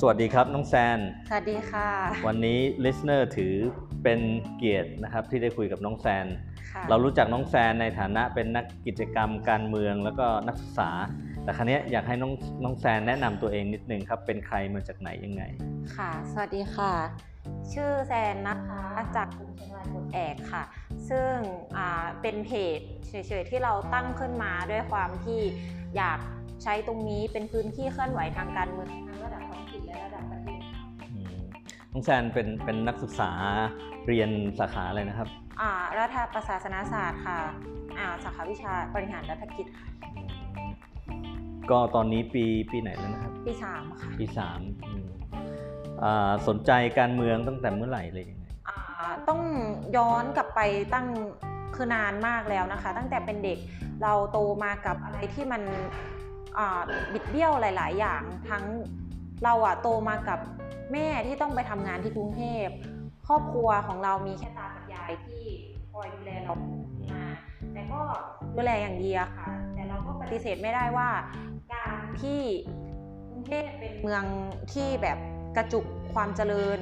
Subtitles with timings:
[0.00, 1.88] สวัสดีครับน้องแซน สวัสดีค่ะ
[2.26, 3.54] วันนี้ listener ถือ
[4.02, 4.20] เป็น
[4.56, 6.26] เกียรตินะครับที่ได้คุยกับน้องแซน
[6.72, 10.90] ค่ะเรารู้จักน้องแซนในฐานะเป็นนักกิจกรรมการเมืองแล้วก็นักศึกษา
[11.42, 12.32] แต่ครั้นี้ยอยากให้น้อง
[12.64, 15.42] น้องแซนแนะนำตัวเองนิดนึงครับ เป็นใครมาจากไหนยังไง
[15.96, 16.92] ค่ะ สวัสดีค่ะ
[17.72, 18.82] ชื่อแซนนะคะ
[19.16, 20.62] จากกลุ่มเชียงรายกดแอกค่ะ
[21.10, 21.32] ซึ่ง
[21.76, 25.40] อ่าเป็นเพจเฉยๆที่เราตั้งขึ้นมาด้วยความที่
[25.96, 26.18] อยาก
[26.62, 30.82] ใช้ตรงนี้เป็นพื้นที่เคลื่อนไหวทางการเมืองทั้งระดับท้องถิ่นและ ระดับประเทศค่ะ
[31.12, 31.38] อืม
[31.92, 33.30] น้องแซนเป็นเป็นนักศึกษา
[34.06, 35.28] เรียนสาขาอะไรนะครับ
[35.60, 37.38] อ่ารัฐประศาสนศาสตร์ค่ะ
[37.98, 39.88] อ่าสาขาวิชาบริหารรัฐกิจค่ะ
[41.70, 45.06] ก็ตอนนี้ปีปีไหนแล้วนะครับ ปีสามค่ะปีสามอืม
[46.02, 48.78] อ่าสนใจการเมืองตั้งแต่เมื่อไหร่เลยยังไงอ่า
[49.28, 49.40] ต้อง
[49.96, 50.60] ย้อนกลับไป
[50.94, 51.06] ตั้ง
[51.74, 53.58] คือนานมากแล้วนะคะ ตั้งแต่เป็นเด็ก
[54.02, 55.62] เราโตมากับอะไรที่มัน
[56.58, 56.80] อ่า
[57.12, 58.64] บิดเบี้ยวหลาย ๆ อย่างทั้ง
[59.44, 60.38] เราอะโตมากับ
[60.92, 62.66] แม่ที่ต้องไปทำงานที่กรุงเทพ
[63.26, 65.44] ครอบครัวของเรามีแค่ตากับยายที่
[65.92, 66.52] คอยดูแลเรา
[67.12, 67.26] มา
[67.72, 68.00] แต่ก็
[68.56, 71.10] ดูแลอย่างดีอะค่ะ แต่เราก็ปฏิเสธไม่ได้ว่า
[71.72, 72.40] การที่
[73.30, 74.24] กรุงเทพเป็นเมือง
[74.72, 75.18] ที่แบบ
[75.56, 76.78] กระจุกความเจริญ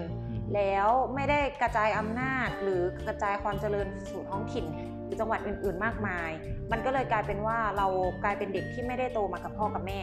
[0.55, 4.67] แล้วไม่ได้กระจายอำนาจหรือกระจายความเจริญสู่ท้องถิ่น
[5.05, 6.31] หรือจังหวัดอื่น ๆ มากมาย
[6.73, 7.87] มันก็เลยกลายเป็นว่าเรา
[8.25, 10.01] กลายเป็นเด็กที่ไม่ได้โตมากับพ่อกับแม่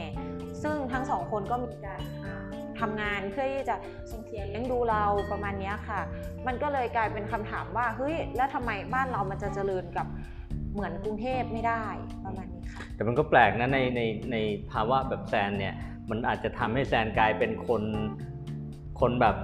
[0.64, 2.21] ซึ่งทั้งสองคนก็มีการอ่า
[2.82, 3.76] ทำงานเพื่อที่จะ
[4.12, 6.02] ส่งเสียเลี้ยงดูเราประมาณเนี้ยค่ะ
[6.48, 10.08] มันก็เลยกลายเป็นคำถามว่าเฮ้ยแล้วทำไมบ้านเรามันจะเจริญกับ
[10.74, 11.84] เหมือนกรุงเทพไม่ได้
[12.26, 14.02] ประมาณนี้ค่ะแต่มันก็แปลกนะในใน
[14.32, 14.38] ใน
[14.72, 15.74] ภาวะแบบแซนเนี่ย
[16.10, 17.84] มันอาจจะทำให้แซนกลายเป็นคน
[19.02, 19.36] คนแบบ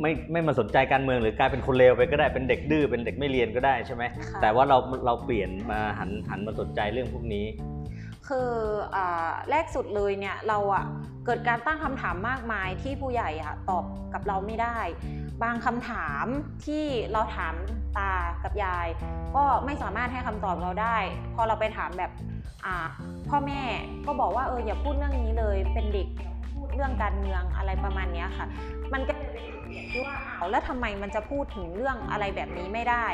[0.00, 7.46] ไม่ไม่มาสนใจการเมืองหรือกลายเป็นคนเลวไปก็ได้เป็นเด็กดื้อเป็นเด็กไม่เรียนก็ได้ใช่ไหมค่ะแต่ว่าเราเราเปลี่ยนมาหันหันมาสนใจเรื่องพวกนี้
[8.28, 8.50] คือ
[8.94, 14.78] อาแรกสุดเลยเนี่ยเราอะเกิดการตั้งคำถามมากมายที่ผู้ใหญ่อะตอบกับเราไม่ได้
[15.42, 16.24] บางคำถาม
[16.66, 17.54] ที่เราถาม
[17.98, 18.12] ตา
[18.44, 18.88] กับยาย
[19.36, 20.96] ก็ไม่สามารถให้คำตอบเราได้
[21.34, 22.10] พอเราไปถามแบบ
[23.28, 23.62] พ่อแม่
[24.06, 26.08] ก็บอกว่าเอออย่าพูดเรื่องนี้เลยเป็นเด็ก
[26.52, 28.46] พูดเรื่องการเมืองอะไรประมาณนี้ค่ะ
[28.92, 33.06] มันก็เลยเป็นจุดเปลี่ยนที่ว่าอ้าวแล้วทำไมมันจะพูดถึงเรื่องอะไรแบบนี้ไม่ได้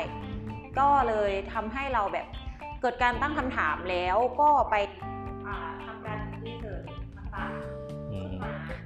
[0.79, 2.25] ก็เลยทำให้เราแบบ
[2.81, 4.75] เกิดการตั้งคำถามแล้วก็ไป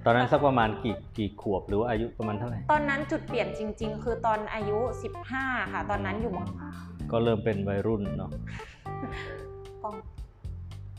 [0.05, 4.77] ตอนนั้นสักประมาณกี่กี่ขวบหรือว่าอายุประมาณเท่าไหร่ ตอนนั้นจุดเปลี่ยนจริง ๆ คือตอนอายุ
[5.25, 8.31] 15 ค่ะ ตอนนั้นอยู่มสามก็เริ่มเป็นวัยรุ่นเนาะ
[9.83, 9.95] กล้อง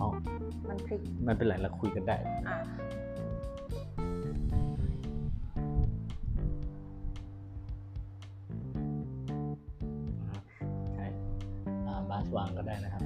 [0.00, 0.08] อ๋อ
[0.68, 2.58] มันพลิกไมันเป็นไรเราคุยกันได้อะ
[10.94, 11.06] ใช่
[11.86, 13.02] อ่าบาสวางก็ได้นะครับ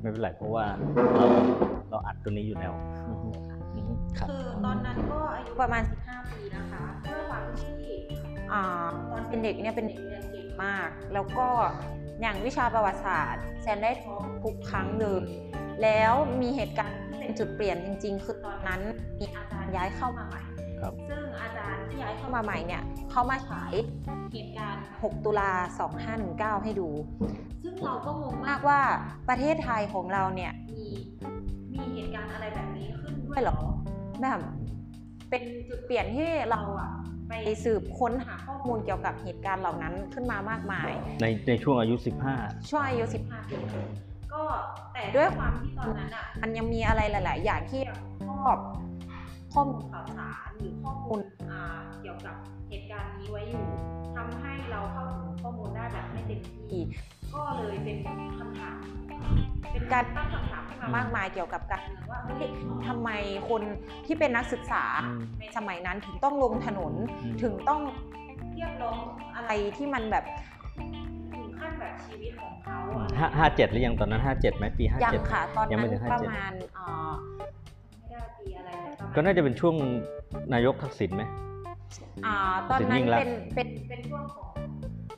[0.00, 0.64] ไม่เป็นไรเพราะว่า
[1.16, 1.26] เรา
[1.90, 2.72] เราอัดตัวนี้อยู่แล้ว
[3.08, 3.57] อือฮึอือฮึ
[4.18, 7.74] ครับคือตอนนั้นก็อายุประมาณ 15 ปีนะคะด้วยความที่
[8.52, 8.62] อ่า
[9.10, 11.48] ตอนเป็นเด็กเนี่ยเป็นเด็กเรียนเก่งมาก แล้วก็
[12.20, 15.24] อย่างวิชาประวัติศาสตร์แซนได้ท็อปทุกครั้งเลย
[15.82, 18.80] แล้วมีเหตุการณ์ที่เป็นจุดเปลี่ยนจริง ๆ คือตอนนั้น
[19.18, 20.42] มีอาจารย์ย้ายเข้ามาใหม่
[20.80, 23.74] ครับซึ่งอาจารย์ที่ย้ายเข้ามาใหม่เนี่ยเขามาฉาย
[24.32, 25.52] เหตุการณ์ 6 ตุลา
[26.58, 26.88] 2519 ให้ดู
[27.64, 28.80] ซึ่งเราก็งงมากว่า
[29.28, 30.88] ประเทศไทยของเราเนี่ยมี
[31.72, 33.58] มีเหตุการณ์อะไรแบบนี้ขึ้นด้วยเหรอ
[34.22, 34.40] แบบ
[35.30, 36.90] เป็นจุดเปลี่ยนที่เราอะ
[37.28, 37.32] ไป
[37.64, 40.90] สืบค้นหาข้อมูลเกี่ยวกับเหตุการณ์เหล่านั้นขึ้นมามากมาย
[41.20, 41.94] ในในช่วงอายุ
[42.68, 43.58] ช่วงอายุ 15ปี
[44.32, 44.42] ก็
[44.94, 47.82] แต่ด้วยความที่ตอนนั้นอะมันยังมีอะไรหลาย ๆ อย่างที่
[48.26, 48.58] ครอบ
[49.54, 51.62] ข้อมูลข่าวสารหรือข้อมูลอ่า
[52.02, 52.36] เกี่ยวกับ
[52.68, 53.66] เหตุการณ์นี้ไว้อยู่
[54.16, 56.40] ทำให้เราเข้าถึงข้อมูลได้แบบไม่เต็ม
[56.70, 56.82] ที่
[57.34, 57.96] ก็เลยเป็น
[58.38, 58.78] คำถาม
[59.72, 62.50] เป็นการตั้งคำถามขึ้นมามากมายเกี่ยวกับการเมืองว่าเฮ้ย
[62.86, 63.10] ทำไม
[63.50, 63.62] คน
[64.06, 67.80] ที่เป็นนักศึกษาอืมในสมัยนั้นถึงต้องลงถนนอืมถึงต้อง
[68.54, 68.98] เรียกร้อง
[69.36, 70.24] อะไรที่มันแบบ
[71.34, 77.12] ถึงขั้นแบบชีวิตของเขาอะห้าห้าเจ็ดหรือยังตอนนั้นห้าเจ็ดไหมปีห้ายังเจ็ดค่ะตอนยังนั้ไม่นถึงประ57มาณเอ่อ
[77.98, 79.74] ไม่ได้ปีอะไรแต่ประมณก็น่าจะเป็นช่วง
[80.54, 81.22] นายกทักษิณไหม
[82.26, 82.34] อ่า
[82.68, 84.47] ตอนถึงนั้ยิ่นงรักษณ์เป็นเป็นเป็นช่วงของ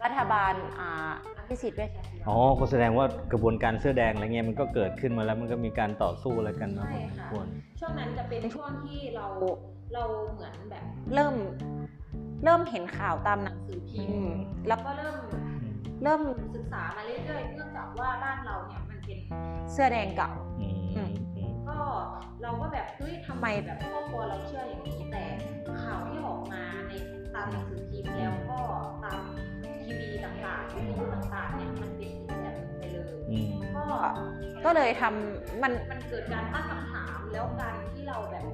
[0.05, 7.47] รัฐบาลอ่าอภิสิทธิ์เวชชาชีวะ อ๋อ ก็แสดงว่ากระบวนการเสื้อแดงอะไรเงี้ยมันก็เกิดขึ้นมาแล้วมันก็มีการต่อสู้อะไรกันมาพอสมควร
[7.81, 9.27] ช่วงนั้นจะเป็นช่วงที่เรา
[9.95, 11.35] เราเหมือนแบบเริ่ม
[12.45, 14.33] เริ่มเห็นข่าวตามหนังสือพิมพ์
[14.69, 15.17] แล้วก็เริ่ม
[16.03, 16.23] เริ่ม
[16.55, 19.19] ศึกษามาเรื่อยๆเนื่องจากว่าบ้านเราเนี่ยมันเป็น
[19.73, 20.31] เสื้อแดงเก่า
[20.61, 21.79] อืมอืมอืมก็
[22.43, 25.25] เราก็แบบเฮ้ยทำไมแบบครอบครัวเราเชื่ออย่างนี้แต่
[25.83, 26.93] ข่าวที่ออกมาใน
[27.35, 28.59] ตามหนังสือพิมพ์แล้วก็
[29.05, 29.23] ตาม
[29.91, 33.85] ทีวีต่างๆวิทยุต่างๆเนี่ยมันเป็นอีกแบบหนึ่งไปเลย อืม ก็
[34.65, 38.45] ก็เลยทำมันมันเกิดการตั้งคำถามแล้วการที่เราแบบ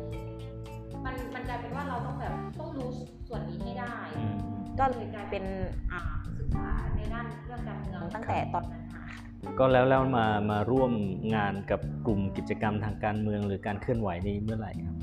[1.05, 2.91] มันมันกลายเป็นว่าเราต้องแบบต้องรู้
[3.29, 4.37] ส่วนนี้ให้ได้อืม
[4.79, 5.45] ก็เลยกลายเป็น
[5.93, 6.01] อ่า
[6.39, 10.93] ศึกษาในด้านเรื่องการเมืองตั้งแต่ตอนนั้นมาค่ะ ก็แล้วแล้วมามาร่วม
[11.35, 14.97] งานกับกลุ่มกิจกรรมทางการเมืองหรือการเคลื่อนไหวนี้เมื่อไหร่ครับ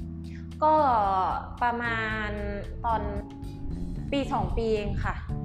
[0.64, 0.74] ก็
[1.62, 2.30] ประมาณ
[2.86, 3.02] ตอน
[4.12, 5.43] ปีสองปีเองค่ะอืม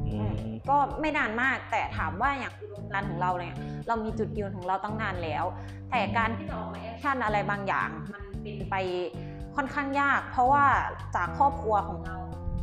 [0.68, 3.54] ก็ไม่นานมากแต่ถามว่าอย่างอุดมการณ์ของเราเนี่ย
[3.88, 5.44] เรามีจุดยืนของเราตั้งนานแล้ว
[5.90, 8.76] แต่การที่จะออกมา action อะไรบางอย่าง มันเป็นไป
[9.56, 10.64] ค่อนข้างยาก เพราะว่า
[11.16, 12.16] จากครอบครัวของเรา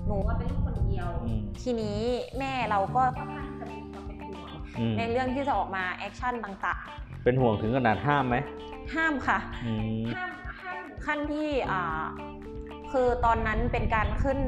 [0.07, 1.99] หนูว่าเป็นลูกคนเดียวอืมทีนี้
[2.39, 6.83] แม่เราก็ค่อนข้างจะมีความเป็นห่วงอืมในเรื่องที่จะออกมา action ต่าง
[7.23, 10.31] เป็นห่วงถึงขนาดห้ามไหมๆห้ามค่ะอืมห้าม
[10.61, 12.05] ห้ามถึงขั้นที่อ่า
[12.91, 14.39] คือตอนนั้นเป็นการขึ้น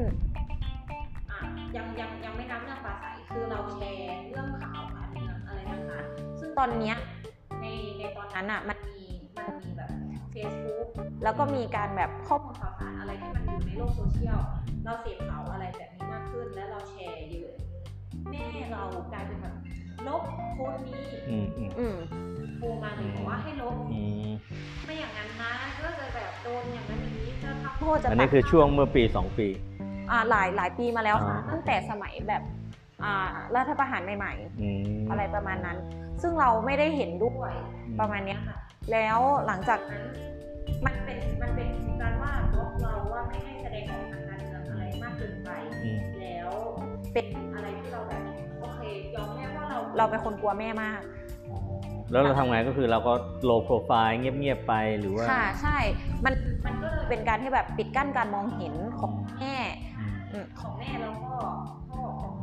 [1.30, 1.38] อะ
[1.76, 6.96] ยังยังยัง ไม่นับเรื่องปราศัยคือเราแชร์เรื่องข่าวการเมืองอะไรต่างๆซึ่งตอนเนี้ย
[7.60, 7.66] ใน
[7.98, 9.00] ในตอนนั้นอะมันมี
[9.46, 9.90] มันมีแบบ
[10.34, 10.86] Facebook
[11.22, 14.38] แล้วก็มีการแบบข้อมูลข่าวสารอะไรที่มันอยู่ในโลกโซเชียล
[14.84, 17.52] เราเสพข่าวอะไรแบบนี้มากขึ้น และเราแชร์เยอะ
[18.30, 19.54] แม่เรากลายเป็นแบบ
[20.08, 20.22] ลบ
[20.54, 21.96] โพสต์นี้อืมอืมอืม
[22.58, 24.28] โทรมาเลยบอกว่าให้ลบอืม
[24.84, 25.52] ไม่อย่างนั้นนะ
[25.82, 29.48] ก็จะแบบโดนอย่างนั้นอย่างนี้จะทำโทษจะอันนี้คือช่วงเมื่อปีสองปี
[30.30, 32.42] หลายหลายปีมาแล้วค่ะอ่าตั้งแต่สมัยแบบ
[33.04, 35.78] อ่ารัฐประหารใหม่อืมๆอะไรประมาณนั้น
[36.22, 37.52] ซึ่งเราไม่ได้เห็นด้วย
[37.86, 38.56] อืมประมาณเนี้ยค่ะ
[38.92, 40.04] แล้วหลังจากนั้น
[40.86, 41.68] มันเป็นมันเป็น
[42.00, 45.50] การว่าบล็อกเราว่าไม่ให้แสดงออกทางการเมืองอะไรมากเกินไป
[45.82, 46.48] อืมแล้ว
[47.12, 48.22] เป็นอะไรที่เราแบบ
[48.60, 48.80] โอเค
[49.14, 51.17] ยอมแม่ว่าเราเราเป็นคนกลัวแม่มากอ๋อ
[52.12, 53.12] แล้วเราทำไงก็คือเราก็
[53.48, 55.78] low profile เงียบๆไปหรือว่าค่ะใช่
[56.24, 56.34] มัน
[56.64, 59.54] มันก็เลยเป็นการที่แบบปิดกั้นการมองเห็นของแม่
[59.98, 61.32] อืมอืมของแม่แล้วก็
[61.88, 62.34] พ่อของ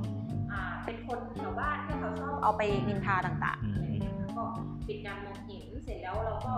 [0.52, 4.44] อ่าเป็นคนแถวบ้านที่เขาชอบเอาไปนินทาต่างอืๆมอืมแล้วก็
[4.88, 6.54] ปิดการมองเห็นเสร็จแล้วเราก็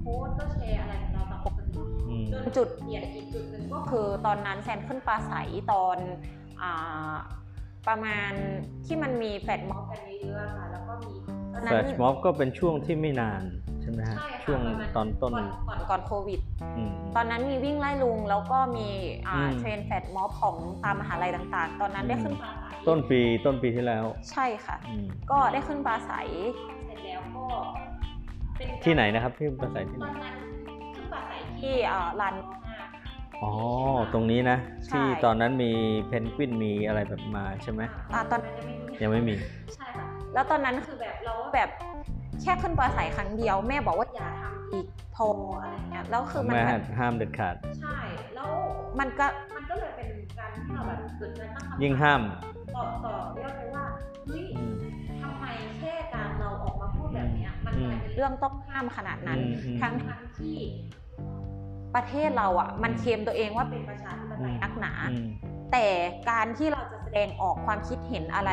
[0.00, 5.34] โพสต์ก็แชร์อะไรของเราตามปกติอืมจนจุดเปลี่ยนอีกจุดหนึ่งก็คือตอนนั้นแซนด์ขึ้นปราศรัย
[5.72, 5.98] ตอน
[6.62, 7.16] อ่า
[7.88, 8.32] ประมาณ
[8.86, 13.42] ที่มันมีแฟลชม็อบกันเยอะๆค่ะแล้วก็มีตอน แฟนั้ลนชม็อบก็เป็นช่วงที่ไม่นาน
[13.82, 16.40] ใช่ไหมฮะใช่ค่ะช่วงประมาณตอนต้น ก่อนก่อนก่อนโควิด
[16.76, 18.88] อืมตอนนั้นมีวิ่งไล่ลุงแล้วก็มี
[19.26, 26.12] อ่าอืมเทรนด์แฟลชม็อบของตามมหาลัยต่างๆ ตอนนั้นได้อืมขึ้นปราศรัยต้นปีต้นปีที่แล้ว ใช่ค่ะอืมก็ได้ขึ้นปราศรัย
[26.86, 27.44] เสร็จแล้วก็
[28.56, 30.36] เป็นการที่ไหนนะครับที่ภาษาที่ตไหนอนนั้น
[30.94, 32.88] ขึ้นปลาใสที่อ่าลานหน้าค่ะ
[33.42, 33.52] อ๋อ
[34.12, 35.70] ตรงนี้นะใช่ที่ตอนนั้นมี
[36.08, 37.80] เพนกวินมีอะไรแบบมาใช่ไหม
[38.14, 39.36] อ่าตอนนั้นยังไม่มียังไม่มี
[39.74, 41.68] ใช่ค่ะ แล้วตอนนั้นคือแบบเราก็แบบ
[42.42, 45.24] แค่ขึ้นปลาใสครั้งเดียว แม่บอกว่าอย่าทำอีกโทร
[45.62, 47.98] อะไรเงี้ยแล้วคือมันแม่แบบห้ามเด็ดขาด ใช่
[48.34, 48.50] แล้ว
[48.98, 50.08] มันก็มันก็เลยเป็น
[50.38, 52.20] การที่เราแบบเกิดการตั้งคำถามยิ่งห้าม
[52.76, 53.84] ต่อต่อเรียกไปว่า
[54.26, 54.74] เฮ้ยอืม
[55.22, 55.44] ทำไม
[55.78, 60.56] แค่การเราออกมาพูดแบบเนี้ยมันอืกมลายเป็นเรื่องต้องห้ามขนาดนั้นอืมอืมทั้งทั้งที่
[61.94, 65.26] ประเทศเราอะ มันเคลมตัวเองว่าเป็นประชาธิปไตยนักหนาอืม
[65.72, 65.86] แต่
[66.30, 68.50] การที่เราจะแสดงออกความคิดเห็นอะไร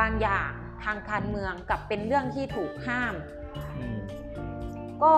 [0.00, 0.50] บางอย่าง
[0.84, 3.14] ทางการเมืองกับเป็นเรื่องที่ถูกห้าม
[3.78, 3.98] อืม
[5.02, 5.14] ก็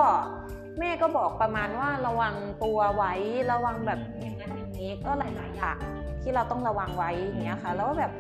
[0.79, 2.35] แม่ก็บอกประมาณว่าระวัง
[2.65, 3.13] ตัวไว้
[3.53, 5.79] ระวังแบบอย่างนั้นอย่างนี้ก็หลายๆอย่าง
[6.23, 8.13] ที่เราต้องระวังไว้อย่างเงี้ยค่ะ แล้วก็แบบ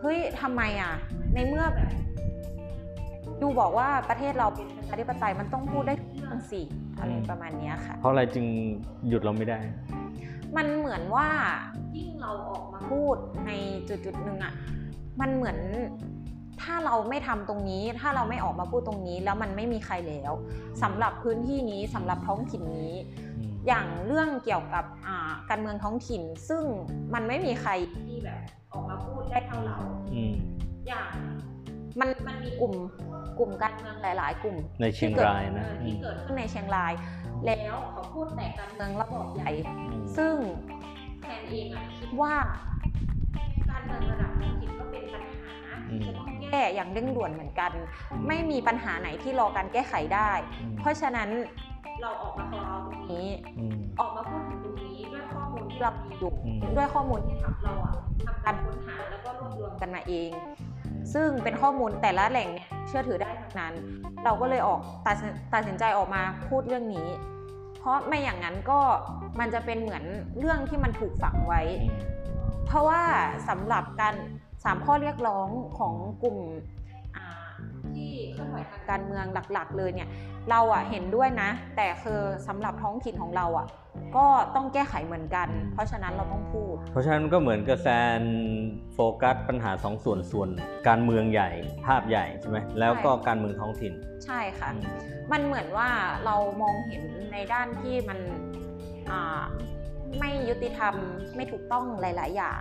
[0.00, 0.92] เฮ้ยทำไมอะ
[1.34, 1.90] ในเมื่อแบบ
[3.42, 6.62] ดูบอกว่าประเทศเราเป็นประชาธิปไตยมันต้องพูดได้ทุกเรื่องสิ
[6.98, 8.46] อะไรประมาณเนี้ยค่ะ เพราะอะไรจึง
[9.08, 9.58] หยุดเราไม่ได้
[10.56, 11.28] มันเหมือนว่า
[11.96, 13.50] ยิ่งเราออกมาพูดใน
[13.88, 14.52] จุดจุดๆหนึ่งอะ
[15.20, 15.58] มันเหมือน
[16.66, 20.32] ถ้าเราไม่ทำตรงนี้ ถ้าเราไม่ออกมาพูดตรงนี้ แล้วมันไม่มีใครแล้ว
[20.82, 22.94] สำหรับพื้นที่นี้สำหรับท้องถิ่นนี้
[23.38, 26.62] อืมอย่างเรื่องเกี่ยวกับอ่าการเมืองท้องถิ่น ซึ่ง
[27.14, 28.40] มันไม่มีใครที่แบบ
[28.72, 29.76] ออกมาพูดได้เท่าเรา
[30.14, 30.34] อืม
[30.88, 31.10] อย่าง
[32.00, 32.74] มันมันมีกลุ่ม
[33.38, 36.92] กลุ่มการเมืองหลาย ๆ กลุ่มในเชียงรายนะเออที่เกิดขึ้นในเชียงราย
[37.46, 40.34] แล้วเขาพูดแต่การเมืองระบอบใหญ่อืมซึ่ง
[41.22, 42.34] แทนเองอะคิดว่า
[43.70, 45.25] การเมืองระดับท้องถิ่นก็เป็นปัญหา
[45.88, 47.72] ที่จะต้องแก้อย่างเร่งด่วนเหมือนกัน
[48.28, 51.28] ไม่มีปัญหาไหนที่รอการแก้ไขได้อืมเพราะฉะนั้น
[52.02, 53.28] เราออกมาของเราตรงนี้
[53.58, 57.92] อืมออกมาพูดถึงตรงนี้ด้วยข้อมูลที่เรามีอยู่อืมด้วยข้อมูลที่เราอะ
[58.26, 60.30] ทำการค้นหาแล้วก็รวบรวมกันมาเอง
[61.14, 63.74] ซึ่งเป็นข้อมูลแต่ละแหล่งเนี่ยเชื่อถือได้ทั้งนั้น
[64.24, 67.08] เราก็เลยออกตัดสินตัดสินใจออกมาพูดเรื่องนี้
[67.80, 68.80] เพราะไม่อย่างนั้นก็
[69.40, 70.04] มันจะเป็นเหมือน
[70.38, 72.00] เรื่องที่มันถูกฝังไว้อืม
[72.66, 73.02] เพราะว่า
[73.48, 74.14] สำหรับการ
[74.66, 76.38] สามข้อเรียกร้องของกลุ่ม
[77.16, 77.26] อ่า
[77.94, 80.08] ที่เคลื่อนไหวทางการเมืองหลักๆ เลยเนี่ย
[80.50, 83.66] เราอะเห็นด้วยนะ แต่คือสำหรับท้องถิ่นของเราอะ
[84.16, 87.88] ก็ต้องแก้ไขเหมือนกัน เพราะฉะนั้นเราต้องพูด เพราะฉะนั้นก็เหมือนกับแซ
[88.20, 88.22] น
[88.94, 90.48] โฟกัสปัญหาสองส่วนส่วน
[90.88, 91.50] การเมืองใหญ่
[91.86, 93.92] ภาพใหญ่ใช่ไหมแล้วก็การเมืองท้องถิ่น
[94.24, 94.82] ใช่ค่ะอืม
[95.32, 95.88] มันเหมือนว่า
[96.24, 98.18] เรามองเห็นในด้านที่มัน
[99.10, 99.42] อ่า
[100.18, 100.94] ไม่ยุติธรรม
[101.36, 102.60] ไม่ถูกต้องหลาย ๆ อย่าง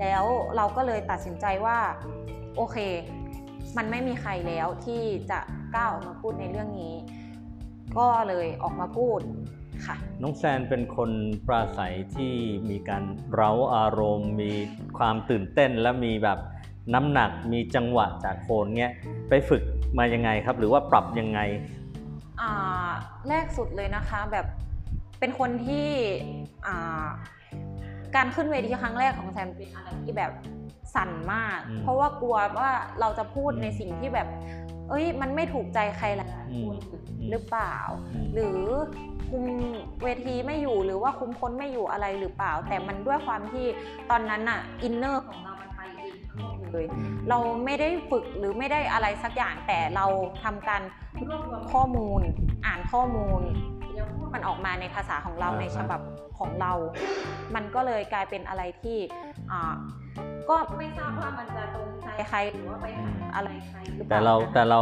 [0.00, 0.24] แล้ว
[0.56, 1.78] เราก็เลยตัดสินใจว่า
[2.56, 2.76] โอเค
[3.76, 5.40] มันไม่มีใครแล้วที่จะ
[5.74, 6.94] กล้าออกมาพูดในเรื่องนี้
[7.98, 9.20] ก็เลยออกมาพูด
[9.86, 11.10] ค่ะ น้องแซนเป็นคน
[11.46, 12.34] ปราศัยที่
[12.70, 13.04] มีการ
[13.34, 14.52] เร้าอารมณ์ มี
[14.98, 16.38] ความตื่นเต้นและมีแบบ
[16.94, 18.92] น้ำหนักมีจังหวะจากโคนเงี้ย
[19.28, 19.62] ไปฝึก
[19.98, 21.40] มายังไงครับ หรือว่าปรับยังไง
[22.40, 22.52] อ่า
[23.28, 24.46] แรกสุดเลยนะคะแบบ
[25.20, 25.88] เป็นคนที่
[26.66, 27.06] อ่า
[28.16, 30.32] การขึ้นเวทีครั้งแรกของแซนด์เป็นอะไรที่แบบ
[30.94, 34.28] สั่นมากอืมเพราะว่ากลัวว่าเราจะพูดในสิ่งที่แบบ
[34.88, 37.76] เอ้ย มันไม่ถูกใจใครหลายๆคนอืมหรือเปล่า
[38.12, 38.58] อืมหรือ
[39.30, 39.44] คุม
[40.02, 43.66] เวทีไม่อยู่หรือว่าคุมคนไม่อยู่อะไรหรือเปล่า แต่มันด้วยความที่
[44.10, 46.86] ตอนนั้นอะ inner ของเรามันไปเองทั้งหมดเลย
[47.28, 50.06] เราไม่ได้ฝึกหรือไม่ได้อะไรสักอย่างแต่เรา
[50.42, 50.82] ทำการ
[51.28, 52.20] รวบรวมข้อมูล
[52.66, 53.42] อ่านข้อมูล
[53.94, 56.00] แล้วพูดมันออกมาในภาษาของเราอ่าฮะในฉบับ
[56.40, 56.72] ของเรา
[57.54, 58.98] มันก็เลยกลายเป็นอะไรที่
[59.50, 59.76] อ่า
[60.50, 64.78] ก็ไม่ทราบว่ามันจะตรงใจใครหรือว่าไปขัดอะไรใครหรือเปแต่ล่าเรานะแต่เรา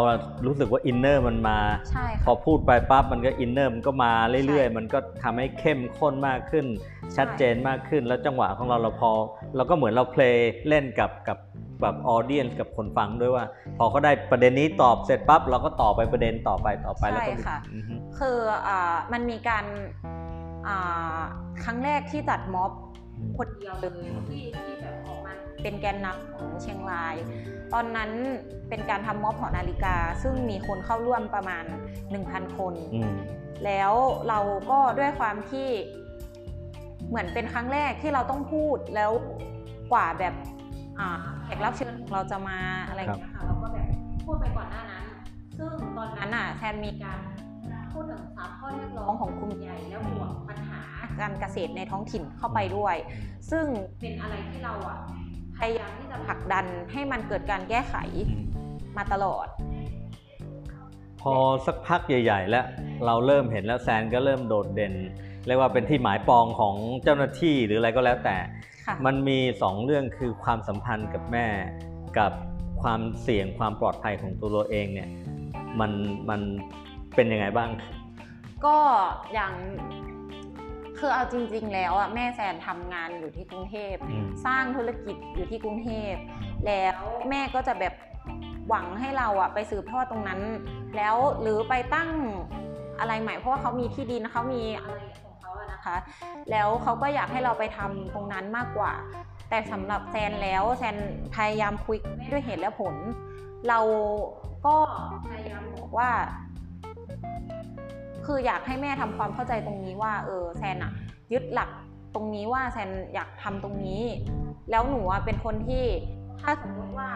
[0.47, 1.59] รู้สึกว่า inner มันมา
[1.91, 4.13] ใช่พอค่ะพูดไปปั๊บมันก็ inner มันก็มา
[4.47, 6.67] เรื่อยใช่ๆมันก็ทำให้เข้มข้นมากขึ้น
[7.17, 9.11] ชัดเจนมากขึ้นแล้วจังหวะของเราเราพอ
[9.57, 10.39] เราก็เหมือนเราเพลง
[10.69, 11.39] เล่นกับกับ
[11.81, 13.45] แบบออเดียนกับคนฟังด้วยว่า
[13.79, 18.39] พอเขาได้ประเด็นนี้ตอบเสร็จปั๊บเราก็ต่อไปประเด็นต่อไปต่อไปแล้วก็ใช่ค่ะอือฮึคือ
[18.69, 19.65] อ่ามันมีการ
[20.07, 20.28] อ่า
[21.65, 22.71] ครั้งแรกที่จัดม็อบ
[23.39, 27.15] คนเดียวเลยที่ที่แบบออกมาเป็นแกนนำของเชียงราย
[27.73, 28.11] ตอนนั้น
[28.69, 31.65] เป็นการทำม็อบหอนาฬิกา ซึ่งมีคนเข้าร่วมประมาณ
[32.11, 33.15] 1,000 คนอืม
[33.65, 33.93] แล้ว
[34.29, 35.69] เราก็ด้วยความที่
[37.09, 39.11] เหมือนเป็นครั้งแรกที่เราต้องพูดแล้ว
[39.93, 40.35] กว่าแบบ
[40.99, 41.09] อ่า
[41.45, 43.87] แขกรับเชิญของเราจะมาอะไรอย่างเงี้ยค่ะเราก็แบบ
[44.25, 45.05] พูดไปก่อนหน้านั้น
[45.59, 47.19] ซึ่งตอนนั้นอะแทนมีการ
[47.99, 50.81] พูดถึงสามข้อเรียกร้องของกลุ่มใหญ่แล้วบวกปัญหา
[51.21, 52.97] การเกษตรในท้องถิ่นเข้าไปด้วย
[53.51, 53.65] ซึ่ง
[54.01, 54.99] เป็นอะไรที่เราอะ
[55.59, 57.97] พยายามที่จะผลักดันให้มันเกิดการแก้ไข
[58.31, 59.47] อืมมาตลอด
[61.21, 61.35] พอ
[61.67, 62.67] สักพักใหญ่ ๆ แล้ว
[63.07, 64.95] เราเริ่มเห็นแล้วแซนก็เริ่มโดดเด่น
[65.47, 68.37] เรียกว่าเป็นที่หมายปองของเจ้าหน้าที่หรืออะไรก็แล้วแต่
[68.87, 71.47] ค่ะมันมีสองเรื่องคือความสัมพันธ์กับแม่
[72.19, 72.33] กับ
[72.83, 75.09] ความเสี่ยงความปลอดภัยของตัวเราเองเนี่ย
[75.81, 75.93] มัน
[76.31, 76.41] มัน
[77.19, 77.71] เป็นยังไงบ้าง
[78.65, 78.77] ก็
[79.35, 79.53] อย่าง
[80.99, 86.15] คือเอาจริง ๆ แล้วอะแม่แซนทำงานอยู่ที่กรุงเทพ อืม สร้างธุรกิจอยู่ที่กรุงเทพ
[86.67, 86.99] แล้ว
[87.31, 87.95] แม่ก็จะแบบ
[88.69, 90.41] หวังให้เราอะไปสืบทอดตรงนั้น
[90.97, 92.11] แล้วหรือไปตั้ง
[93.01, 95.97] อะไรใหม่เพราะว่าเขามีที่ดินเขามีอะไรของเขาอะนะคะ
[96.51, 98.93] แล้วเขาก็อยากให้เราไปทำตรงนั้นมากกว่า
[99.51, 100.97] แต่สำหรับแซนแล้วแซน
[101.35, 102.95] พยายามคุยกับแม่ด้วยเหตุและผล
[103.69, 103.81] เรา
[104.67, 104.77] ก็
[105.31, 106.11] พยายามบอกว่า
[108.29, 110.93] คืออยากให้แม่ทำความเข้าใจตรงนี้ว่าเออแซนอะ
[111.33, 111.71] ยึดหลัก
[112.15, 114.03] ตรงนี้ว่าแซนอยากทำตรงนี้
[114.71, 115.85] แล้วหนูอะเป็นคนที่
[116.41, 117.11] ถ้าสมมติว่า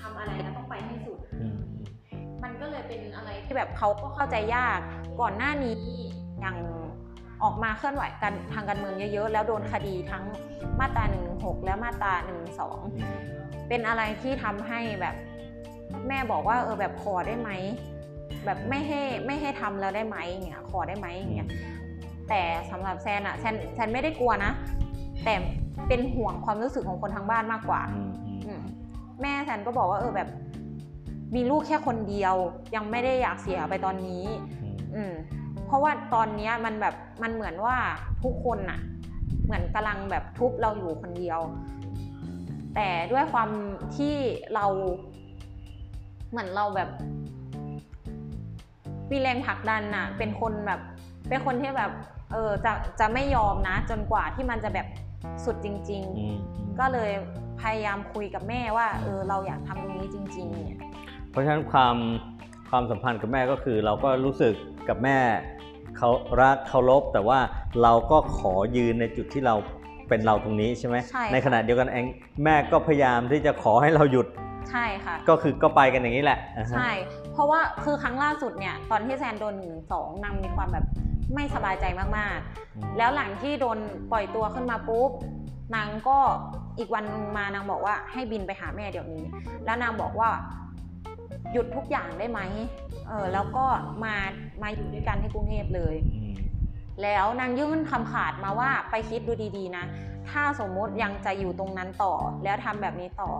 [0.00, 1.58] ทำอะไรแล้วต้องไปให้สุดอืม
[2.42, 4.78] มันก็เลยเป็นอะไรที่แบบเขาก็เข้าใจยาก
[5.20, 5.76] ก่อนหน้านี้
[6.40, 6.56] อย่าง
[7.42, 10.24] ออกมาเคลื่อนไหวกันทางการเมืองเยอะๆ แล้วโดนคดีทั้ง
[10.80, 11.18] มาตรา1นึ
[11.64, 12.34] และมาตรา1นึ
[13.68, 15.14] เป็นอะไรที่ทำให้แบบ
[16.08, 17.50] แม่บอกว่าเออแบบขอได้ไหม
[18.46, 21.48] แบบไม่ให้ไม่ให้ทำแล้วได้ไหมอย่างเงี้ยขอได้ไหมอย่างเงี้ย
[22.28, 24.52] แต่สำหรับแซนอะแซนแซนไม่ได้กลัวนะ
[25.24, 25.34] แต่
[25.88, 28.62] เป็นห่วงความรู้สึกของคนทางบ้านมากกว่าอืมอืมอืม
[29.20, 30.28] แม่แซนก็บอกว่าเออแบบ
[31.34, 32.34] มีลูกแค่คนเดียว
[32.74, 34.24] ยังไม่ได้อยากเสียไปตอนนี้
[34.62, 35.12] อืมอืม
[35.66, 37.76] เพราะว่าตอนเนี้ยมันแบบมันเหมือนว่า
[38.24, 38.78] ทุกคนน่ะ
[39.44, 41.40] เหมือนกำลังแบบทุบเราอยู่คนเดียว
[42.74, 43.48] แต่ด้วยความ
[43.96, 44.14] ที่
[44.54, 44.66] เรา
[46.30, 46.88] เหมือนเราแบบ
[49.10, 50.80] มีแรงผลักดันน่ะ เป็นคนแบบ
[51.28, 51.90] เป็นคนที่แบบ
[52.32, 54.86] เออ จะ จะไม่ยอมนะ จนกว่าที่มันจะแบบ
[55.44, 56.36] สุดจริงๆอืม
[56.80, 57.10] ก็เลย
[57.60, 60.80] พยายามคุยกับแม่ว่า เออ เราอยากทำตรงนี้จริง ๆ เนี่ย
[61.30, 61.96] เพราะฉะนั้นความ
[62.70, 64.54] ความสัมพันธ์กับแม่ก็คือ เราก็รู้สึก
[64.88, 65.18] กับแม่
[65.98, 66.10] เขา
[66.42, 67.38] รักเคารพแต่ว่า
[67.82, 69.54] เราก็ขอยืนในจุดที่เรา
[70.08, 72.06] เป็นเราตรงนี้ใช่ไหมใช่ค่ะขณะเดียวกันเอง
[72.44, 74.26] แม่ก็พยายามที่จะขอให้เราหยุด
[74.70, 76.90] ใช่ค่ะ ก็คือก็ไปกันอย่างนี้แหละอ่าฮะใช่
[77.32, 80.84] เพราะว่าคือครั้งล่าสุดเนี่ยตอนที่แซนโดนหนึ่งสองนางมีความแบบ
[81.34, 82.06] ไม่สบายใจมา
[82.36, 82.38] ก
[82.76, 83.78] อืมๆแล้วหลังที่โดน
[84.12, 85.10] ปล่อยตัวขึ้นมาปุ๊บ
[85.74, 86.18] นางก็
[86.78, 89.24] อีกวันนึงมานางบอกว่าให้บินไปหาแม่เดี๋ยวนี้
[89.64, 90.30] แล้วนางบอกว่า
[91.52, 92.40] หยุดทุกอย่างได้ไหม
[93.08, 93.64] เออแล้วก็
[94.04, 94.14] มา
[94.62, 96.34] มาอยู่ด้วยกันที่กรุงเทพเลยอืม
[97.02, 99.84] แล้วนางยื่นคำขาดมาว่าไปคิดดูดีๆนะ
[100.30, 103.30] ถ้าสมมติยังจะอยู่ตรงนั้นต่อ แล้วทำแบบนี้ต่อ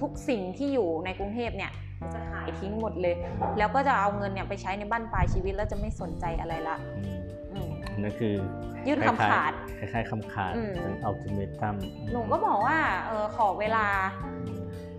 [0.00, 1.72] ทุกสิ่งที่อยู่ในกรุงเทพเนี่ย
[2.14, 3.14] จะขายทิ้งหมดเลย
[3.58, 7.20] แล้วก็จะเอาเงินเนี่ยไปใช้ในบ้านปลายชีวิตแล้วจะไม่สนใจอะไรละอืม
[7.52, 7.70] อืม
[8.02, 8.34] นั่นคือ
[8.86, 11.76] ยื่นคำขาดคล้ายๆคำขาดอืมเป็นอัลติเมตัม
[12.12, 13.86] หนูก็บอกว่าเออขอเวลา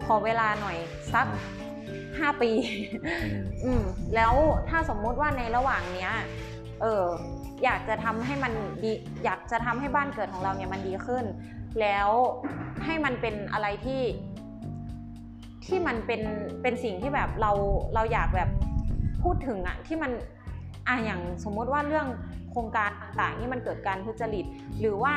[0.06, 0.78] ขอเวลาหน่อย
[1.14, 1.26] สัก
[2.20, 2.52] ห้าปี
[3.66, 3.84] อืม
[4.16, 4.34] แล้ว
[4.70, 6.12] ถ้าสมมุติว่าในระหว่างเนี้ย
[6.82, 7.06] เออ
[7.64, 8.54] อยากจะทำให้มัน
[8.84, 8.94] ดี
[9.26, 11.26] อยากจะทำให้บ้านเกิดของเราเนี่ยมันดีขึ้น
[11.82, 12.10] แล้ว
[12.86, 14.02] ให้มันเป็นอะไรที่
[15.70, 16.22] ที่มันเป็น
[16.62, 17.52] เป็นสิ่งที่แบบเรา
[17.96, 18.50] เราอยากแบบ
[19.24, 20.12] พูดถึงอะที่มัน
[20.88, 22.08] อะอย่างสมมุติว่าเรื่อง
[22.52, 24.46] โครงการต่างๆที่มันเกิดการทุจริต
[24.80, 25.14] หรือว่า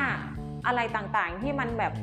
[0.67, 1.93] อะไรต่างๆที่มันแบบ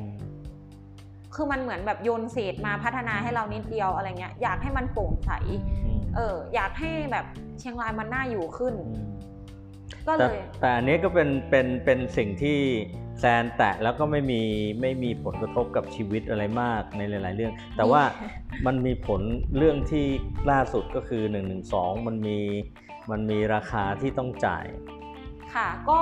[1.35, 5.30] คือมันเหมือนแบบโยนเศษมาพัฒนาให้เรานิดเดียวอะไรเงี้ยอยากให้มันโปร่งใส
[6.16, 7.26] เอออยากให้แบบ
[7.59, 8.75] เชียงรายมันน่าอยู่ขึ้น
[10.07, 12.59] ก็เลแต่ยแต่อันนี้ก็เป็นเป็นเป็นสิ่งที่
[13.20, 14.42] แซนแตะแล้วก็ไม่มี
[14.80, 18.02] ไม่มีผลกระทบกับชีวิตอะไรมากในหลาย ๆ เรื่อง แต่ว่า
[18.66, 19.20] มันมีผล
[19.56, 20.06] เรื่องที่
[20.50, 21.40] ล่าสุดก็คือ1นึ
[22.06, 22.38] มันมี
[23.10, 24.64] มันมีราคาที่ต้องจ่าย
[25.54, 26.00] ค่ะก็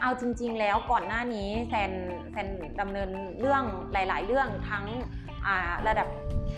[0.00, 1.92] เอาจริง ๆ แล้วก่อนหน้านี้แซน
[2.32, 2.48] แซน
[2.80, 3.10] ดำเนิน
[3.40, 4.84] เรื่องหลาย ๆ เรื่องทั้ง
[5.46, 6.08] อ่าระดับ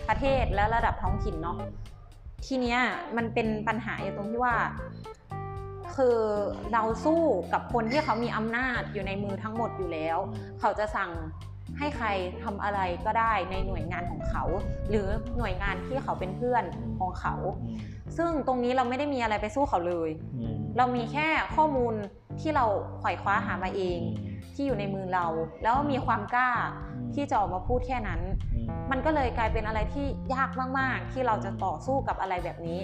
[0.09, 1.57] ประเทศและระดับท้องถิ่นเนาะ
[2.45, 2.79] ทีเนี้ย
[3.17, 4.55] มันเป็นปัญหาอยู่ตรงที่ว่า
[5.97, 6.17] คือ
[6.73, 7.21] เราสู้
[7.53, 10.17] กับคนที่เขามีอำนาจอยู่ในมือทั้งหมดอยู่แล้ว
[10.59, 11.11] เขาจะสั่ง
[11.79, 12.07] ให้ใคร
[12.43, 14.43] ทำอะไรก็ได้ในหน่วยงานของเขา
[14.89, 15.07] หรือ
[15.37, 16.63] หน่วยงานที่เขาเป็นเพื่อน
[16.99, 17.35] ของเขา
[18.17, 20.09] ซึ่งตรงนี้เราไม่ได้มีอะไรไปสู้เขาเลย
[20.77, 21.93] เรามีแค่ข้อมูล
[22.41, 22.65] ที่เรา
[22.99, 23.99] ไขว่คว้าหามาเอง
[24.55, 25.25] ที่อยู่ในมือเรา
[25.63, 26.49] แล้วมีความกล้า
[27.15, 28.21] ที่จะออกมาพูดแค่นั้น
[28.91, 32.79] มันก็เลยกลายเป็นอะไรที่ยากมาก ๆ ที่เราจะต่อสู้กับอะไรแบบนี้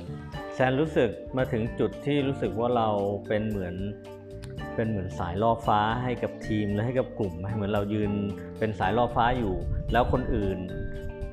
[0.53, 2.89] แซนรู้สึกมาถึงจุดที่รู้สึกว่าเรา
[3.27, 3.75] เป็นเหมือน
[4.75, 8.11] เป็นเหมือนสายล่อฟ้าให้กับทีมและให้กับกลุ่ม เหมือนเรายืน
[8.59, 9.55] เป็นสายล่อฟ้าอยู่
[9.91, 10.57] แล้วคนอื่น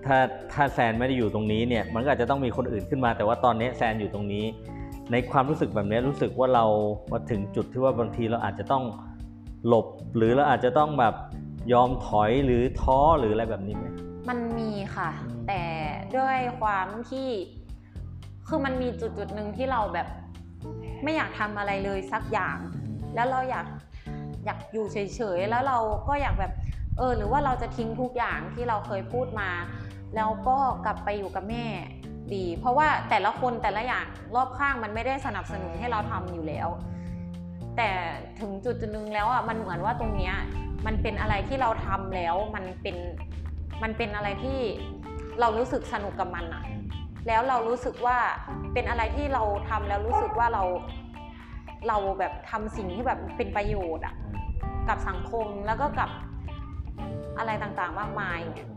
[0.07, 0.19] ถ้า
[0.53, 4.45] ถ้าแซนไม่ได้อยู่ตรงนี้เนี่ยมันก็อาจจะต้องมีคนอื่นขึ้นมา แต่ว่าตอนนี้แซนอยู่ตรงนี้
[5.13, 6.65] ในความรู้สึกแบบนี้รู้สึกว่าเรา
[7.13, 8.85] มาถึงจุดที่ว่าบางทีเราอาจจะต้อง
[9.67, 11.15] หลบ หรือเราอาจจะต้องแบบ
[11.73, 13.87] ยอมถอยหรือท้อหรืออะไรแบบนี้ไหม
[14.29, 15.63] มันมีค่ะอืมแต่
[16.17, 17.29] ด้วยความที่
[18.49, 20.09] คือมันมีจุดจุดๆหนึ่งที่เราแบบ
[21.05, 22.59] ไม่อยากทำอะไรเลยสักอย่าง
[23.15, 23.67] แล้วเราอยาก
[24.45, 26.53] อยากอยู่เฉยๆแล้วเราก็อยากแบบ
[26.99, 29.51] เออหรือว่าเราจะทิ้งทุกอย่างที่เราเคยพูดมา
[30.17, 31.65] แล้วก็กลับไปอยู่กับแม่
[32.35, 36.69] ดี เพราะว่าแต่ละคนแต่ละอย่างรอบข้างมันไม่ได้สนับสนุนให้เราทำอยู่แล้ว
[37.77, 37.91] แต่
[38.41, 40.35] ถึงจุดจุดหนึงแล้วอะมันเหมือนว่าตรงเนี้ย
[40.87, 42.97] มันเป็นอะไรที่เราทำแล้วมันเป็น
[43.83, 44.59] มันเป็นอะไรที่
[45.41, 46.63] เรารู้สึกสนุกกับมันอะ
[47.27, 48.19] แล้วเรารู้สึกว่า
[48.75, 50.63] เป็นอะไรที่เราทำแล้วรู้สึกว่าเรา
[51.89, 54.15] เราแบบทำสิ่งที่แบบเป็นประโยชน์อะ
[54.89, 56.11] กับสังคมแล้วก็กับ
[57.39, 58.69] อะไรต่างๆมากมายเนี่ย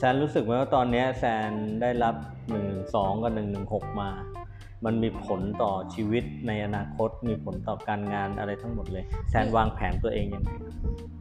[0.00, 1.50] แซนรู้สึกไหมว่าตอนเนี้ยแซน
[1.82, 2.58] ได้รับ1นึ
[3.22, 3.60] กับ1นึ
[4.00, 4.10] มา
[4.84, 10.50] มันมีผลต่อชีวิตในอนาคต มีผลต่อการงานอะไรทั้งหมดเลย แซนวางแผนตัวเองยังไง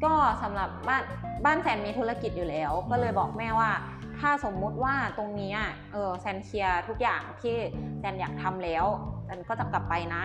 [0.04, 0.14] ก็
[0.44, 1.04] สำหรับบ้าน
[1.46, 3.72] บ้านแซนมีธุรกิจอยู่แล้ว ก็เลยบอกแม่ว่า
[4.20, 7.56] ถ้าสมมุติว่าตรงนี้อะเออแซนเคลียร์ทุกอย่างที่
[8.00, 8.86] แซนอยากทำแล้ว
[9.26, 10.24] แซนก็จะกลับไปนะ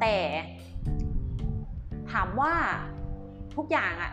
[0.00, 0.16] แต่
[2.12, 2.52] ถามว่า
[3.56, 4.12] ทุกอย่างอะ่ะ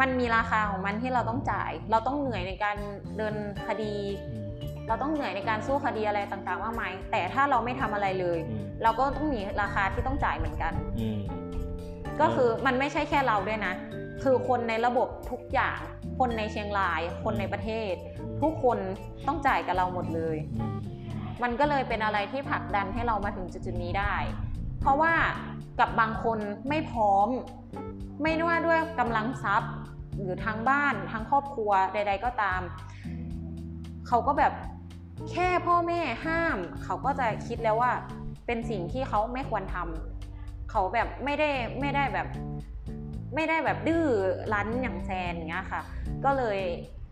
[0.00, 2.76] มันมีราคาของมันที่เราต้องจ่าย เราต้องเหนื่อยในการ
[3.16, 3.34] เดิน
[3.66, 3.94] คดี
[4.88, 11.18] เราต้องเหนื่อยในการสู้คดีอะไรต่างๆมากมายแต่ถ้าเราไม่ทำอะไรเลยอืมเราก็ต้องมีราคาที่ต้องจ่ายเหมือนกันอืม
[12.20, 13.74] ก็คือมันไม่ใช่แค่เราด้วยนะ
[14.22, 15.78] คือคนในระบบทุกอย่าง
[16.18, 17.92] คนในเชียงราย คนในประเทศ
[18.42, 18.78] ทุกคน
[19.26, 20.76] ต้องจ่ายกับเราหมดเลยอืม
[21.42, 24.14] มันก็เลยเป็นอะไรที่ผลักดันให้เรามาถึงจุดๆนี้ได้
[24.80, 25.12] เพราะว่า
[25.80, 27.28] กับบางคนไม่พร้อม
[28.22, 29.72] ไม่ว่าด้วยกำลังทรัพย์
[30.16, 32.60] หรือทั้งบ้านทั้งครอบครัวใด ๆ ก็ตาม
[34.08, 34.52] เขาก็แบบ
[35.30, 37.92] แค่พ่อแม่ห้าม เขาก็จะคิดแล้วว่า
[38.46, 42.26] เป็นสิ่งที่เขาไม่ควรทำเขาแบบไม่ได้ไม่ได้แบบ
[43.34, 44.04] ไม่ได้แบบดื้อ
[44.52, 45.82] รั้นอย่างแซนอย่างเงี้ยค่ะ
[46.24, 46.58] ก็เลย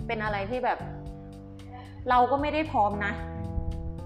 [0.07, 0.79] เป็นอะไรที่แบบ
[2.11, 3.13] เราก็ไม่ได้พร้อมนะ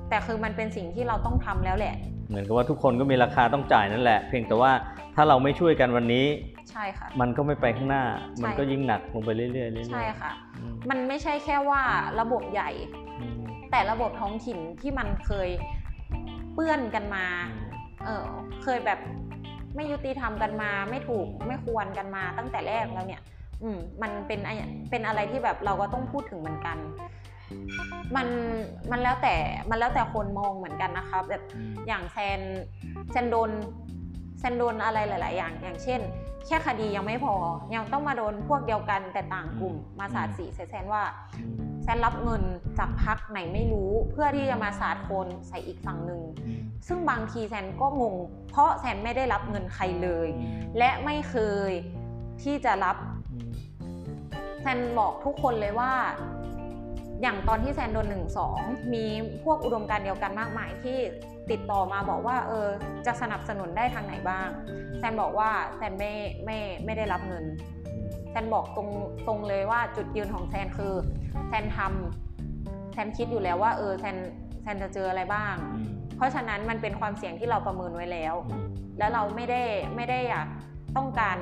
[0.08, 1.94] แต่คือมันเป็นสิ่งที่เราต้องทำแล้วแหละ
[2.28, 4.72] เหมือนกับว่าทุกคนก็มีราคาต้องจ่ายนั่นแหละ เพียงแต่ว่า
[5.14, 6.26] ถ้าเราไม่ช่วยกันวันนี้
[6.70, 8.04] ใช่ค่ะ มันก็ไม่ไปข้างหน้า
[8.36, 11.82] ใช่มันก็ยิ่งหนักลงไปเรื่อยๆเรื่อยๆใช่ค่ะอืมมันไม่ใช่แค่ว่า
[12.20, 12.70] ระบบใหญ่
[13.20, 15.48] อืมแต่ระบบท้องถิ่นที่มันเคย
[16.54, 17.26] เปื้อนกันมา
[18.04, 18.28] เออ
[18.62, 18.98] เคยแบบ
[19.74, 23.22] ไม่ยุติธรรมกันมา ไม่ถูกไม่ควรกันมาตั้งแต่แรกแล้วเนี่ย
[23.62, 24.50] อืมมันเป็นไอ
[24.90, 26.78] เป็นอะไรที่แบบเราก็ต้องพูดถึงเหมือนกัน
[28.16, 28.28] มัน
[28.90, 29.36] มันแล้วแต่
[29.70, 32.40] มันแล้วแต่คนมองเหมือนกันนะคะแบบอืมอย่างแซน
[33.10, 33.50] แซนโดน
[34.38, 36.00] แซนโดนอะไรหลาย ๆ อย่าง อย่างเช่น
[36.46, 37.34] แค่คดียังไม่พอ
[37.74, 41.02] ยังต้องมาโดนพวกเดียวกันแต่ต่างกลุ่มมาสาดสีใส่แซนว่า
[41.38, 42.42] อืมแซนรับเงิน
[42.78, 48.14] จากพักไหนไม่รู้ เพื่อที่จะมาสาดโคนใส่อีกฝั่งหนึ่งอืมซึ่งบางทีแซนก็งง
[48.50, 50.28] เพราะแซนไม่ได้รับเงินใครเลย
[50.78, 51.36] และไม่เค
[51.70, 51.72] ย
[52.42, 52.96] ที่จะรับ
[53.32, 53.50] อืม
[54.60, 55.92] แซนบอกทุกคนเลยว่า
[57.22, 58.58] อย่างตอนที่แซนโดนหนึ่งสอง
[58.94, 59.04] มี
[59.44, 60.98] พวกอุดมการณ์เดียวกันมากมายที่
[61.50, 62.66] ติดต่อมาบอกว่าเออ
[63.06, 64.48] จะสนับสนุนได้ทางไหนบ้าง
[64.98, 66.12] แซนบอกว่าแซนไม่
[66.44, 67.44] ไม่ไม่ได้รับเงิน
[68.30, 68.88] แซนบอกตรง
[69.26, 70.94] ตรงเลยว่าจุดยืนของแซนคือ
[71.48, 74.16] แซนทำแซนคิดอยู่แล้วว่าเออแซน
[74.62, 78.66] แซนจะเจออะไรบ้างอืมเพราะฉะนั้นมันเป็นความเสี่ยงที่เราประเมินไว้แล้วอืม
[78.98, 79.62] แล้วเราไม่ได้
[79.96, 80.48] ไม่ได้อยาก
[80.96, 81.38] ต้องการ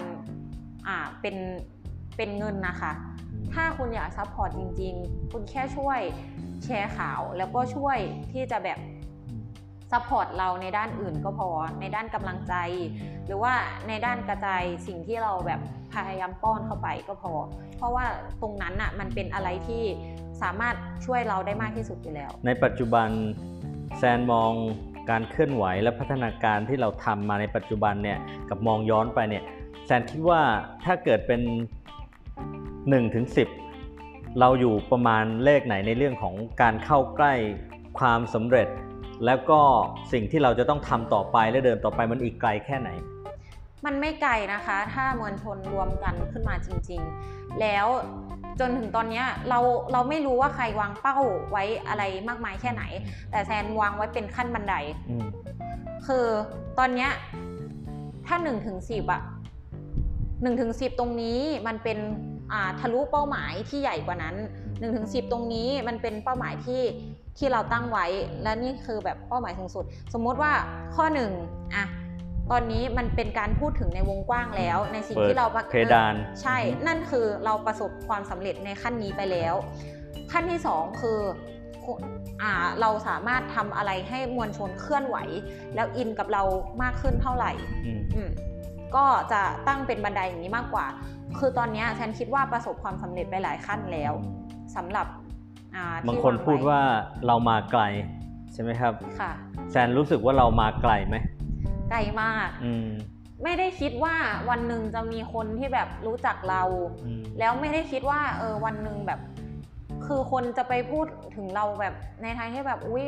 [0.86, 1.36] อ่าเป็น
[2.16, 2.92] เป็นเงินนะคะ
[3.54, 6.00] ถ้าคุณอยาก support จริง ๆ คุณแค่ช่วย
[6.64, 7.98] แชร์ข่าวแล้วก็ช่วย
[8.32, 8.78] ที่จะแบบ
[9.92, 11.48] support เราในด้านอื่นก็พอ
[11.80, 12.54] ในด้านกำลังใจ
[13.26, 13.54] หรือว่า
[13.88, 15.60] ในด้านกระจายสิ่งที่เราแบบ
[15.92, 17.32] พยายามป้อนเข้าไปก็พอ
[17.76, 18.04] เพราะว่า
[18.42, 19.84] ตรงนั้นอะมันเป็นอะไรที่
[20.42, 23.08] สามารถช่วยเราได้มากที่สุดอยู่แล้ว ในปัจจุบัน
[23.98, 24.52] แซนมอง
[25.10, 29.44] การเคลื่อนไหวและพัฒนาการที่เราทำมาในปัจจุบันเนี่ยกับมองย้อนไปเนี่ย
[29.86, 30.40] แซนคิดว่า
[30.84, 31.42] ถ้าเกิดเป็น
[32.90, 33.26] 1ถึง
[33.82, 37.34] 10 เราอยู่ประมาณเลขไหนในเรื่องของการเข้าใกล้
[37.98, 38.68] ความสำเร็จ
[39.26, 39.60] แล้วก็
[40.12, 42.90] สิ่งที่เราจะต้องทำต่อไปและเดินต่อไปมันอีกไกลแค่ไหน
[43.86, 47.86] มันไม่ไกลนะคะ ถ้ามวลชนรวมกันขึ้นมาจริง ๆ แล้ว
[48.60, 49.58] จนถึงตอนเนี้ยเรา
[49.92, 51.18] เราไม่รู้ว่าใครวางเป้า
[51.50, 52.82] ไว้อะไรมากมายแค่ไหน
[53.30, 54.74] แต่แซนวางไว้เป็นขั้นบันได
[55.10, 55.26] อืม
[56.06, 56.26] คือ
[56.78, 57.10] ตอนเนี้ย
[58.26, 59.22] ถ้า1นถึงสิอะ
[60.42, 62.35] หนึ่งถึงสิตรงนี้มันเป็นอ่า
[62.80, 66.82] ทะลุเป้าหมายที่ใหญ่กว่านั้น1นถึงสิตรงนี้มันเป็นเป้าหมายที่
[67.38, 68.06] ที่เราตั้งไว้
[68.42, 70.52] และนี่คือแบบเป้าหมายสูงสุด สมมติว่า
[70.96, 71.30] ข้อหนึ่ง
[71.74, 71.84] อะ
[72.50, 76.56] ตอนนี้มันเป็นการพูดถึงในวงกว้างแล้ว ในสิ่งเปิดที่เราประเพดานใช่
[76.86, 79.54] นั่นคือเราประสบความสำเร็จในขั้นนี้ไปแล้ว
[80.32, 81.20] ขั้นที่สองคือ
[82.42, 85.16] อ่าเราสามารถทำอะไรให้มวลชนเคลื่อนไหว
[85.74, 86.42] แล้วอินกับเรา
[86.82, 87.52] มากขึ้นเท่าไหร่
[87.86, 88.30] อืมอืม
[88.96, 90.86] ก็จะตั้งเป็นบันไดอย่างนี้มากกว่า
[91.38, 94.12] คือตอนเนี้ยฉันคิดว่าประสบความสำเร็จไปหลายขั้นแล้ว
[94.76, 95.06] สำหรับ
[95.74, 96.80] อ่าบางที่คนงไพูดว่า
[97.26, 97.82] เรามาไกล
[98.52, 99.32] ใช่ไหมครับค่ะ
[99.70, 101.16] แซนรู้สึกว่าเรามาไกลไหม
[101.90, 102.88] ไกลมากอืม
[103.42, 104.14] ไม่ได้คิดว่า
[104.50, 106.62] วันหนึ่งจะมีคนที่แบบรู้จักเรา
[107.04, 109.20] อืมแล้วไม่ได้คิดว่าเออวันหนึ่งแบบ
[110.06, 113.06] คือคนจะไปพูดถึงเราแบบในทางที่แบบอุ้ย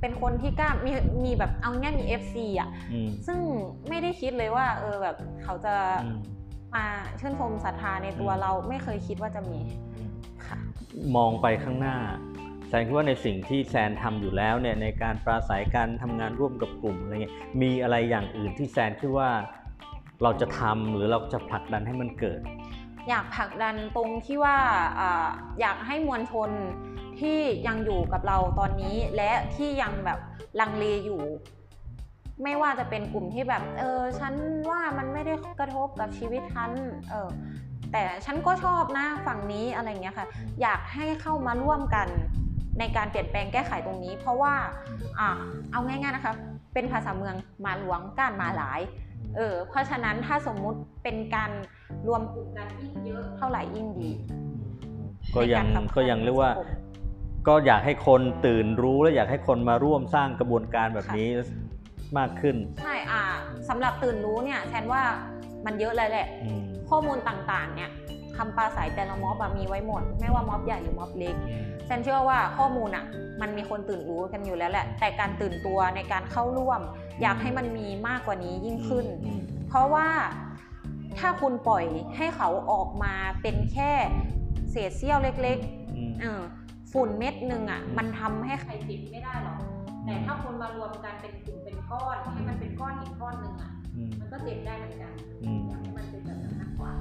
[0.00, 0.92] เป็นคนที่กล้ามี
[1.24, 3.38] มีแบบเอาง่ายมี FC อะอืม ซึ่ง
[3.88, 6.18] ไม่ได้คิดเลยว่า เออแบบเขาจะอืม
[6.74, 6.84] มา
[7.20, 9.58] ชื่นชมศรัทธาในตัวอืมเราไม่เคยคิดว่าจะมี
[9.96, 10.10] อืม
[10.46, 10.58] ค่ะ
[11.16, 11.96] มองไปข้างหน้า
[12.68, 19.30] แซนคิดว่าในสิ่งที่แซนทำอยู่แล้วเนี่ยในการปราศัยการทำงานร่วมกับกลุ่มอะไรเงี้ยมีอะไรอย่างอื่นที่แซนคิดว่า
[20.22, 22.40] เราจะทำหรือเราจะผลักดันให้มันเกิด
[23.08, 24.56] อยากผลักดันตรงที่ว่า
[25.00, 25.28] อ่า
[25.60, 26.50] อยากให้มวลชน
[27.20, 30.18] ที่ยังอยู่กับเราตอนนี้และที่ยังแบบ
[30.60, 31.22] ลังเลอยู่
[32.42, 34.34] ไม่ว่าจะเป็นกลุ่มที่แบบเออฉัน
[34.70, 36.70] ว่ามันไม่ได้กระทบกับชีวิตฉัน
[37.10, 37.28] เออ
[37.92, 40.26] แต่ฉันก็ชอบนะฝั่งนี้อะไรอย่างเงี้ยค่ะ
[40.62, 42.08] อยากให้เข้ามาร่วมกัน
[42.78, 44.54] ในการเปลี่ยนแปลงแก้ไขตรงนี้ เพราะว่า
[45.18, 45.28] อ่า
[45.72, 46.34] เอาง่ายๆนะคะ
[46.74, 48.80] เป็นภาษาเมืองมาหลวงก้านมาหลาย
[49.36, 51.50] เออเพราะฉะนั้นถ้าสมมุติเป็นการ
[52.08, 54.10] รวมกลุ่มกันยิ่งเยอะเท่าไหร่ยิ่งดี
[55.34, 56.68] ก็ยังในารขับเคลื่อนก็ยังเรียกว่าสังคม
[57.48, 61.28] ก็อยากให้คนตื่นรู้และอยากให้คนมาร่วมสร้างกระบวนการแบบนี้
[62.18, 63.22] มากขึ้น ใช่อ่า
[63.68, 65.02] สำหรับตื่นรู้เนี่ยแทนว่า
[65.66, 67.90] มันเยอะเลยแหละ อืมข้อมูลต่างๆ เนี่ย
[68.36, 71.34] คำปราศัยแต่ละม็อบอะมีไว้หมด ไม่ว่าม็อบใหญ่หรือม็อบเล็ก
[71.86, 73.04] แซนเชื่อว่าข้อมูลอะ
[73.40, 76.80] มันมีคนตื่นรู้กันอยู่แล้วแหละ แต่การตื่นตัวในการเข้าร่วม
[77.22, 80.08] อยากให้มันมีมากกว่านี้ยิ่งขึ้น อืม เพราะว่า
[81.18, 81.84] ถ้าคุณปล่อย
[82.16, 83.92] ให้เขาออกมาเป็นแค่
[84.70, 85.58] เศษเสี้ยวเล็ก
[85.96, 86.42] อืมๆเออ
[86.92, 89.58] ฝุ่นเม็ดหนึ่งอะอืมมันทำให้ใครติดไม่ได้หรอก
[90.04, 96.92] แต่ถ้าคุณมารวมกันเป็นกลุ่มเป็นก้อนให้มันเป็นก้อนหินก้อนหนึ่งอะอืมมันก็เจ็บได้เหมือนกันอืมอยากให้มันเป็นแบบนั้นมากกว่า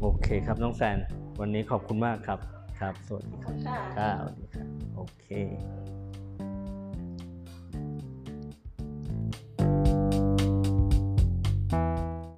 [0.00, 0.98] โอเคครับน้องแซน
[1.40, 2.38] วันนี้ขอบคุณมากครับ
[2.80, 4.66] ครับสวัสดีขคอรับบคุณค่ะครับสวัสดีครับ
[4.96, 5.26] โอเค